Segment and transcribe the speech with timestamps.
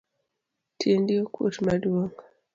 [0.79, 2.13] Tiendi okuot maduong.